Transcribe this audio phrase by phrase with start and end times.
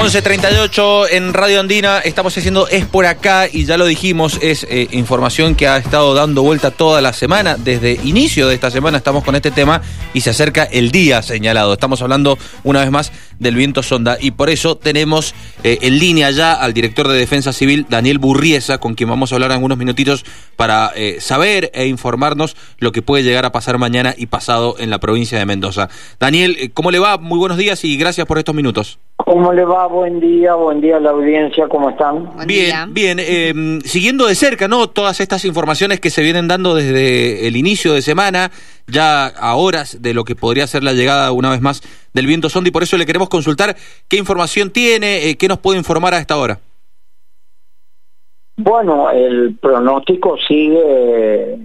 [0.00, 4.88] 11.38 en Radio Andina, estamos haciendo Es por acá y ya lo dijimos, es eh,
[4.92, 7.58] información que ha estado dando vuelta toda la semana.
[7.58, 9.82] Desde inicio de esta semana estamos con este tema
[10.14, 11.74] y se acerca el día señalado.
[11.74, 15.34] Estamos hablando una vez más del viento sonda y por eso tenemos
[15.64, 19.34] eh, en línea ya al director de Defensa Civil, Daniel Burriesa, con quien vamos a
[19.34, 20.24] hablar algunos minutitos
[20.56, 24.88] para eh, saber e informarnos lo que puede llegar a pasar mañana y pasado en
[24.88, 25.90] la provincia de Mendoza.
[26.18, 27.18] Daniel, ¿cómo le va?
[27.18, 28.98] Muy buenos días y gracias por estos minutos.
[29.30, 29.86] ¿Cómo le va?
[29.86, 32.30] Buen día, buen día a la audiencia, ¿cómo están?
[32.48, 33.18] bien, bien.
[33.20, 34.88] Eh, siguiendo de cerca, ¿no?
[34.90, 38.50] Todas estas informaciones que se vienen dando desde el inicio de semana,
[38.88, 41.80] ya a horas de lo que podría ser la llegada una vez más
[42.12, 43.76] del viento sonda y por eso le queremos consultar
[44.08, 46.58] qué información tiene, eh, qué nos puede informar a esta hora.
[48.56, 51.56] Bueno, el pronóstico sigue,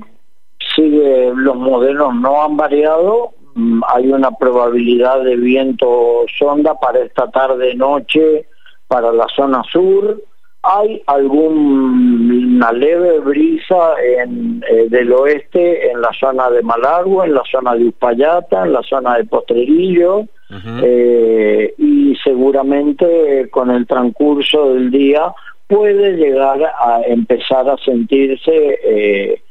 [0.75, 3.31] sigue, los modelos no han variado,
[3.87, 8.47] hay una probabilidad de viento sonda para esta tarde-noche
[8.87, 10.21] para la zona sur.
[10.63, 17.43] Hay alguna leve brisa en, eh, del oeste en la zona de Malargo, en la
[17.49, 20.25] zona de Uspallata, en la zona de Postrerillo,
[20.83, 25.33] eh, y seguramente con el transcurso del día
[25.67, 29.41] puede llegar a empezar a sentirse eh,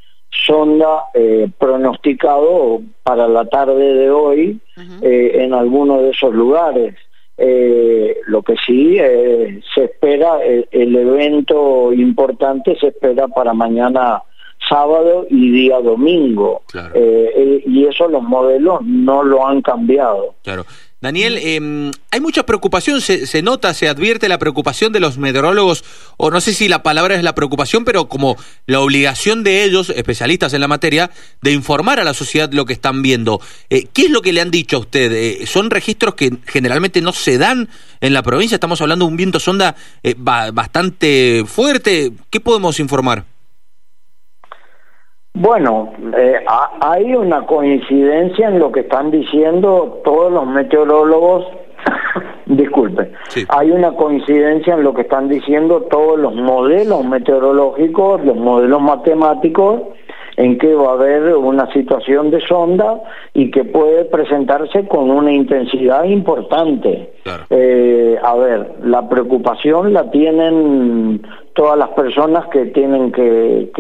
[0.47, 4.61] sonda eh, pronosticado para la tarde de hoy
[5.03, 6.95] eh, en alguno de esos lugares.
[7.37, 8.97] Eh, lo que sí
[9.75, 14.23] se espera, el, evento importante se espera para mañana
[14.69, 16.63] sábado y día domingo.
[17.67, 20.35] y eso los modelos no lo han cambiado.
[20.43, 20.65] Claro.
[21.05, 25.85] Daniel, em, hay mucha preocupación, se, nota, se advierte la preocupación de los meteorólogos,
[26.17, 29.91] o no sé si la palabra es la preocupación, pero como la obligación de ellos,
[29.91, 31.11] especialistas en la materia,
[31.43, 33.39] de informar a la sociedad lo que están viendo.
[33.69, 35.13] Eh, ¿Qué es lo que le han dicho a usted?
[35.13, 37.69] Eh, ¿Son registros que generalmente no se dan
[38.01, 38.57] en la provincia?
[38.57, 42.13] Estamos hablando de un viento sonda eh, bastante fuerte.
[42.31, 43.34] ¿Qué podemos informar?
[45.37, 46.45] Bueno, eh,
[46.81, 51.45] hay una coincidencia en lo que están diciendo todos los meteorólogos.
[52.47, 53.11] Disculpe,
[53.49, 59.81] hay una coincidencia en lo que están diciendo todos los modelos meteorológicos, los modelos matemáticos,
[60.37, 63.01] en que va a haber una situación de sonda
[63.33, 67.13] y que puede presentarse con una intensidad importante.
[67.51, 71.23] Eh, a ver, la preocupación la tienen
[71.55, 73.71] todas las personas que tienen que,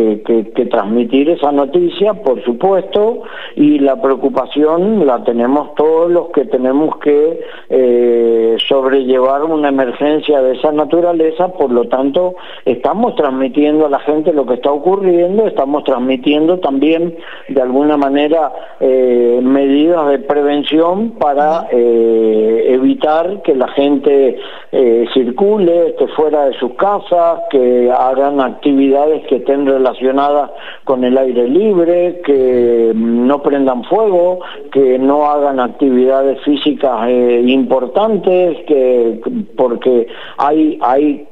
[0.70, 3.22] transmitir esa noticia, por supuesto,
[3.56, 10.54] y la preocupación la tenemos todos los que tenemos que eh, sobrellevar una emergencia de
[10.54, 15.82] esa naturaleza, por lo tanto, estamos transmitiendo a la gente lo que está ocurriendo, estamos
[15.82, 17.16] transmitiendo también
[17.48, 24.38] de alguna manera eh, medidas de prevención para eh, evitar que la gente
[25.12, 27.63] circule, esté fuera de sus casas, que
[27.96, 30.50] hagan actividades que estén relacionadas
[30.84, 34.40] con el aire libre, que no prendan fuego,
[34.72, 39.20] que no hagan actividades físicas eh, importantes, que
[39.56, 40.06] porque
[40.38, 41.26] hay hay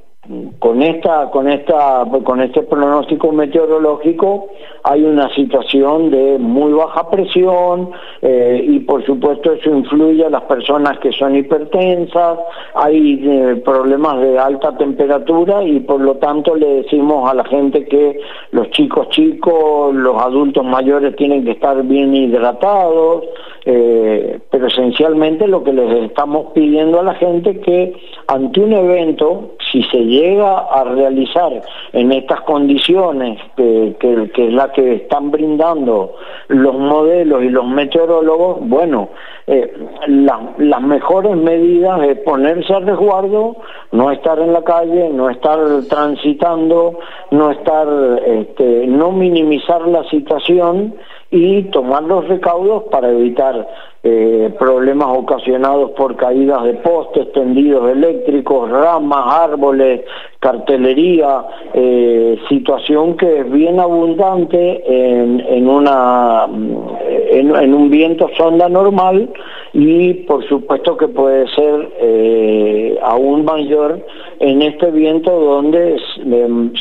[0.59, 4.49] con esta con esta con este pronóstico meteorológico
[4.85, 10.43] hay una situación de muy baja presión eh, y por supuesto eso influye a las
[10.43, 12.39] personas que son hipertensas
[12.75, 17.85] hay eh, problemas de alta temperatura y por lo tanto le decimos a la gente
[17.87, 18.19] que
[18.53, 23.25] los chicos chicos los adultos mayores tienen que estar bien hidratados
[23.65, 27.95] eh, pero esencialmente lo que les estamos pidiendo a la gente que
[28.27, 31.63] ante un evento, si se llega a realizar
[31.93, 36.15] en estas condiciones que, es la que están brindando
[36.49, 39.09] los modelos y los meteorólogos, bueno,
[39.47, 39.73] eh,
[40.07, 43.57] las mejores medidas es ponerse a resguardo,
[43.91, 45.59] no estar en la calle, no estar
[45.89, 46.99] transitando,
[47.31, 47.89] no estar,
[48.27, 50.95] este, no minimizar la situación
[51.33, 53.67] y tomar los recaudos para evitar
[54.05, 60.03] eh, problemas ocasionados por caídas de postes, tendidos eléctricos, ramas, árboles,
[60.41, 61.43] cartelería,
[61.73, 69.31] eh, situación que es bien abundante en, una, en, un viento sonda normal
[69.73, 74.05] y por supuesto que puede ser eh, aún mayor
[74.41, 75.99] en este viento donde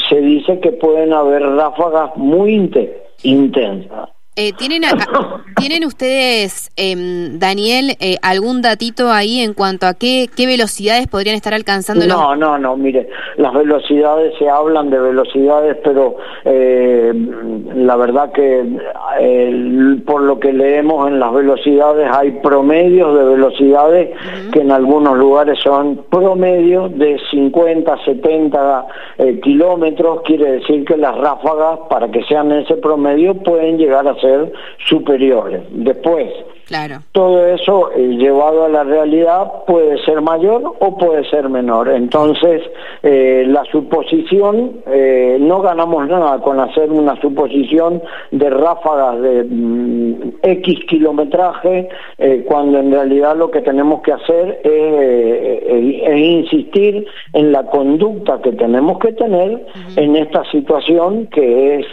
[0.10, 2.70] se dice que pueden haber ráfagas muy
[3.24, 4.10] intensas.
[4.42, 4.82] Eh, ¿tienen,
[5.56, 11.36] ¿Tienen ustedes, em, Daniel, eh, algún datito ahí en cuanto a qué, qué velocidades podrían
[11.36, 12.08] estar alcanzando?
[12.08, 13.08] No, no, no, mire,
[13.38, 16.16] las velocidades se hablan de velocidades, pero
[16.46, 17.14] eh,
[17.76, 18.66] la verdad que
[20.06, 24.10] por lo que leemos en las velocidades hay promedios de velocidades
[24.52, 28.86] que en algunos lugares son promedios de 50, 70
[29.18, 34.16] eh, kilómetros, quiere decir que las ráfagas, para que sean ese promedio, pueden llegar a
[34.16, 34.31] ser
[34.88, 35.62] superiores.
[35.72, 36.30] Después,
[37.12, 41.90] todo eso eh, llevado a la realidad puede ser mayor o puede ser menor.
[41.90, 42.62] Entonces,
[43.04, 48.02] eh, la suposición, eh, no ganamos nada con hacer una suposición
[48.32, 50.14] de ráfagas de mm,
[50.44, 51.90] X kilometraje,
[52.46, 59.00] cuando en realidad lo que tenemos que hacer es, insistir en la conducta que tenemos
[59.00, 59.66] que tener
[59.96, 61.86] en esta situación que es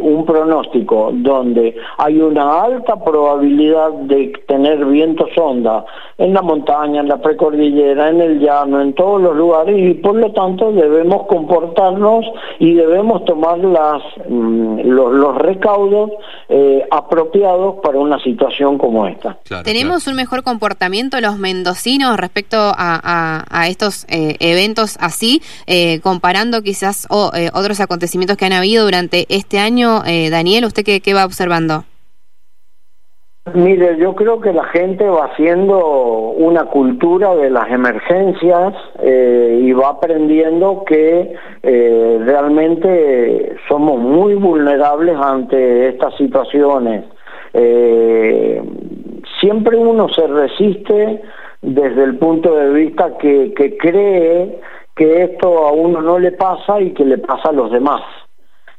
[0.00, 5.84] un pronóstico donde hay una alta probabilidad de tener vientos sonda
[6.18, 10.14] en la montaña, en la precordillera, en el llano, en todos los lugares y por
[10.14, 12.24] lo tanto debemos comportarnos
[12.58, 16.10] y debemos tomar las, mm, los, recaudos
[16.48, 19.38] eh, apropiados para una situación como esta.
[19.64, 26.62] ¿Tenemos un mejor comportamiento los mendocinos respecto a, a, estos eh, eventos así, eh, comparando
[26.62, 30.02] quizás otros acontecimientos que han habido durante este año?
[30.30, 31.84] Daniel, ¿usted qué, qué va observando?
[33.54, 39.72] Mire, yo creo que la gente va haciendo una cultura de las emergencias eh, y
[39.72, 41.34] va aprendiendo que
[41.64, 47.04] eh, realmente somos muy vulnerables ante estas situaciones.
[47.52, 48.62] Eh,
[49.40, 51.20] siempre uno se resiste
[51.62, 54.60] desde el punto de vista que, que cree
[54.94, 58.02] que esto a uno no le pasa y que le pasa a los demás.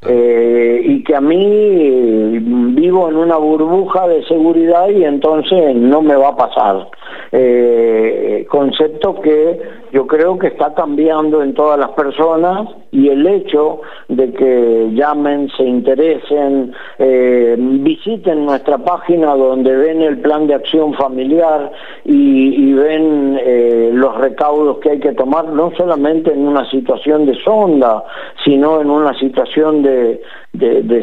[0.05, 2.39] Eh, y que a mí
[2.75, 6.87] vivo en una burbuja de seguridad y entonces no me va a pasar.
[7.31, 9.59] Eh, concepto que
[9.91, 15.49] yo creo que está cambiando en todas las personas y el hecho de que llamen,
[15.57, 16.73] se interesen,
[17.05, 21.69] eh, visiten nuestra página donde ven el plan de acción familiar
[22.05, 27.35] y, ven eh, los recaudos que hay que tomar, no solamente en una situación de
[27.43, 28.05] sonda,
[28.45, 30.21] sino en una situación de,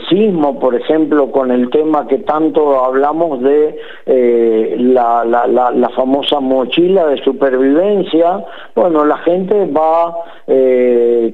[0.09, 7.23] sismo, por ejemplo, con el tema que tanto hablamos de eh, la, famosa mochila de
[7.23, 8.43] supervivencia,
[8.75, 10.17] bueno, la gente va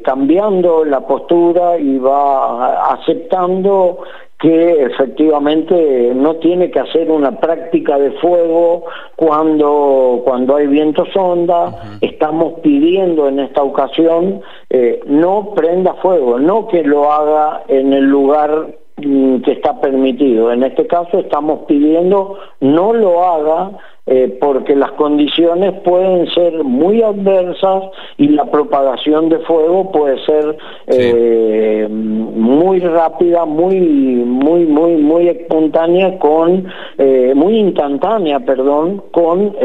[0.02, 4.00] cambiando la postura y va aceptando
[4.38, 8.84] que efectivamente no tiene que hacer una práctica de fuego
[9.16, 11.98] cuando, cuando hay viento sonda.
[12.02, 18.04] Estamos pidiendo en esta ocasión eh, no prenda fuego, no que lo haga en el
[18.04, 20.52] lugar mm, que está permitido.
[20.52, 23.70] En este caso estamos pidiendo no lo haga
[24.08, 27.85] eh, porque las condiciones pueden ser muy adversas
[28.17, 30.56] y la propagación de fuego puede ser
[30.87, 36.69] eh, muy rápida, muy, muy, muy, muy espontánea, con,
[36.99, 39.56] eh, muy instantánea, perdón, con,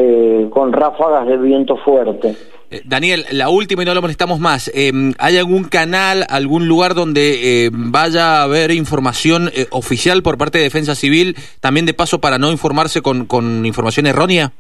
[0.50, 2.34] con ráfagas de viento fuerte.
[2.72, 4.72] Eh, Daniel, la última y no lo molestamos más.
[4.74, 10.38] Em, ¿Hay algún canal, algún lugar donde em, vaya a haber información eh, oficial por
[10.38, 14.54] parte de Defensa Civil, también de paso para no informarse con, con información errónea?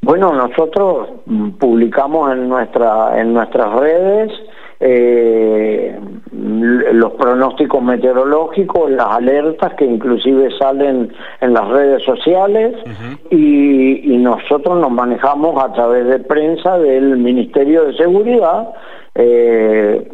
[0.00, 4.30] Bueno, nosotros mm, publicamos en, nuestra, en nuestras redes
[4.80, 5.98] eh,
[6.32, 12.74] los pronósticos meteorológicos, las alertas que inclusive salen en las redes sociales
[13.30, 18.68] y, y, nosotros nos manejamos a través de prensa del Ministerio de Seguridad.
[19.14, 20.06] Eh,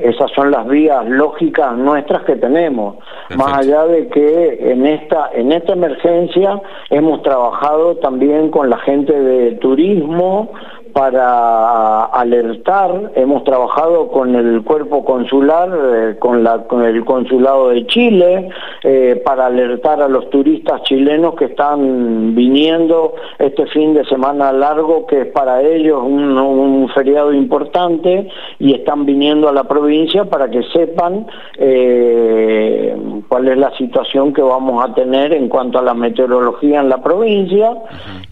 [0.00, 2.96] esas son las vías lógicas nuestras que tenemos.
[3.36, 6.60] Más allá de que en esta, en esta emergencia
[6.90, 10.52] hemos trabajado también con la gente de turismo,
[10.92, 17.86] para alertar, hemos trabajado con el cuerpo consular, eh, con, la, con el consulado de
[17.86, 18.48] Chile,
[18.82, 25.06] eh, para alertar a los turistas chilenos que están viniendo este fin de semana largo,
[25.06, 28.28] que es para ellos un, un feriado importante,
[28.58, 32.96] y están viniendo a la provincia para que sepan eh,
[33.28, 37.02] cuál es la situación que vamos a tener en cuanto a la meteorología en la
[37.02, 37.74] provincia.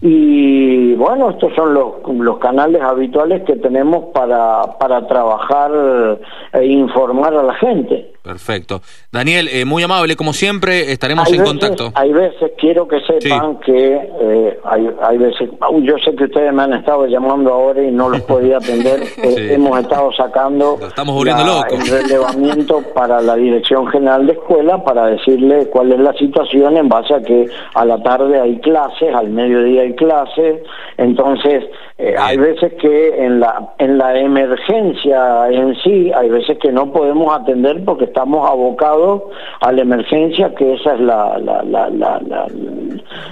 [0.01, 5.71] Y bueno, estos son los, los canales habituales que tenemos para, para trabajar
[6.53, 8.11] e informar a la gente.
[8.21, 8.81] Perfecto.
[9.11, 11.91] Daniel, eh, muy amable, como siempre, estaremos en contacto.
[11.95, 15.49] Hay veces, quiero que sepan que eh, hay, hay veces,
[15.83, 19.53] yo sé que ustedes me han estado llamando ahora y no los podía atender, eh,
[19.53, 25.67] hemos estado sacando estamos volviendo el relevamiento para la Dirección General de Escuela para decirle
[25.67, 29.83] cuál es la situación en base a que a la tarde hay clases, al mediodía
[29.83, 30.61] hay clases,
[30.97, 31.63] entonces
[32.17, 37.33] hay veces que en la, en la emergencia en sí, hay veces que no podemos
[37.33, 39.23] atender porque estamos abocados
[39.61, 42.47] a la emergencia, que esa es la, la, la, la,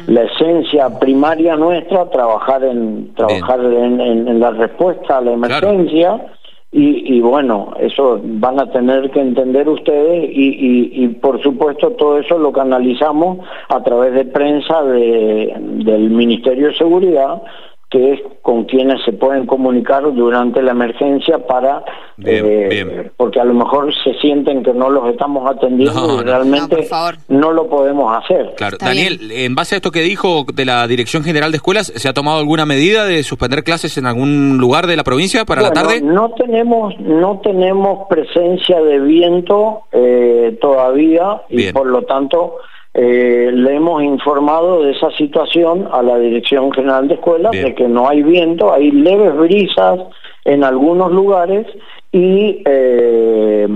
[0.08, 6.26] la esencia primaria nuestra, trabajar en trabajar en, en, la respuesta a la emergencia.
[6.70, 11.92] Y, y, bueno, eso van a tener que entender ustedes y, y, y, por supuesto
[11.92, 17.42] todo eso lo canalizamos a través de prensa de, del Ministerio de Seguridad
[17.90, 21.86] que es con quienes se pueden comunicar durante la emergencia para
[22.24, 26.88] eh, porque a lo mejor se sienten que no los estamos atendiendo y realmente
[27.30, 28.56] no, lo podemos hacer.
[28.58, 32.10] Claro, Daniel, en base a esto que dijo de la Dirección General de Escuelas, ¿se
[32.10, 35.72] ha tomado alguna medida de suspender clases en algún lugar de la provincia para la
[35.72, 36.02] tarde?
[36.02, 42.56] No tenemos no tenemos presencia de viento eh, todavía y por lo tanto
[43.00, 47.88] eh, le hemos informado de esa situación a la Dirección General de Escuelas, de que
[47.88, 50.00] no hay viento, hay leves brisas
[50.46, 51.68] en algunos lugares
[52.12, 53.68] y eh,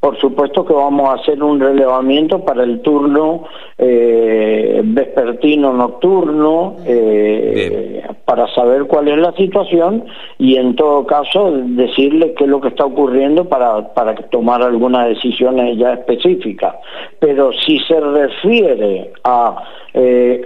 [0.00, 3.44] por supuesto que vamos a hacer un relevamiento para el turno
[3.76, 10.04] eh, vespertino nocturno eh, para saber cuál es la situación
[10.38, 15.08] y en todo caso decirle qué es lo que está ocurriendo para, para tomar algunas
[15.08, 16.74] decisiones ya específicas.
[17.18, 19.62] Pero si se refiere a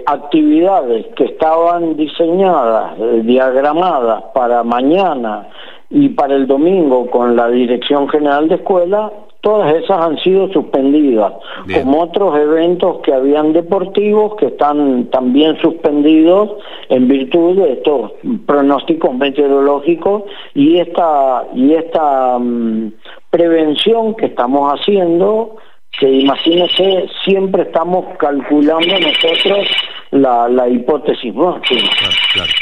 [0.07, 5.47] actividades que estaban diseñadas, diagramadas para mañana,
[5.93, 11.33] y para el domingo con la Dirección General de Escuela, todas esas han sido suspendidas,
[11.71, 16.49] como otros eventos que habían deportivos que están también suspendidos
[16.89, 18.11] en virtud de estos
[18.47, 20.23] pronósticos meteorológicos
[20.55, 22.93] y esta y esta mm,
[23.29, 25.57] prevención que estamos haciendo
[25.99, 29.67] que imagínese, siempre estamos calculando nosotros
[30.13, 31.33] la, la hipótesis.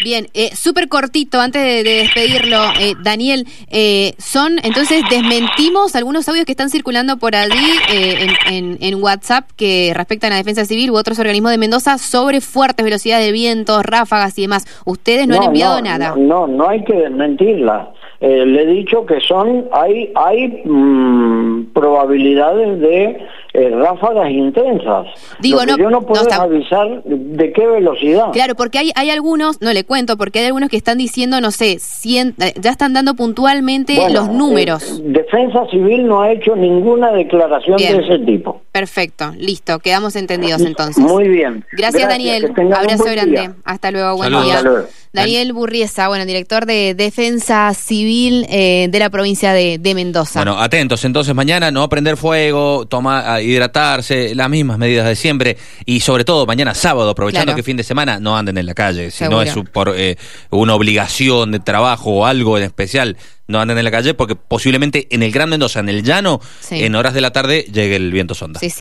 [0.03, 6.46] Bien, eh, súper cortito, antes de, despedirlo, eh, Daniel, eh, son, entonces, desmentimos algunos audios
[6.46, 10.96] que están circulando por allí eh, en, en, WhatsApp que respectan a Defensa Civil u
[10.96, 14.65] otros organismos de Mendoza sobre fuertes velocidades de vientos, ráfagas y demás.
[14.86, 16.15] Ustedes no, han enviado nada.
[16.17, 17.91] No, no, hay que desmentirla.
[18.22, 25.08] le he dicho que son, hay, hay mm, probabilidades de eh, ráfagas intensas.
[25.39, 28.31] Digo, no, yo no puedo avisar de qué velocidad.
[28.31, 31.51] Claro, porque hay, hay algunos, no le cuento, porque hay algunos que están diciendo, no
[31.51, 35.00] sé, cien, eh, ya están dando puntualmente los números.
[35.00, 38.62] Eh, Defensa Civil no ha hecho ninguna declaración de ese tipo.
[38.72, 41.03] Perfecto, listo, quedamos entendidos entonces.
[41.03, 41.65] Muy bien.
[41.74, 42.53] Gracias, Daniel.
[42.74, 43.51] Abrazo grande.
[43.65, 44.62] Hasta luego, buen día.
[45.13, 50.39] Daniel Burriesa, bueno, director de Defensa Civil de la provincia de, de, Mendoza.
[50.39, 56.00] Bueno, atentos, entonces mañana no prender fuego, toma, hidratarse, las mismas medidas de siempre y
[56.00, 59.25] sobre todo mañana sábado, aprovechando que fin de semana, no anden en la calle, si
[59.25, 60.18] no es por eh,
[60.50, 65.08] una obligación de trabajo o algo en especial, no anden en la calle porque posiblemente
[65.12, 66.39] en el Gran Mendoza, en el llano,
[66.70, 68.60] en horas de la tarde llegue el viento sonda.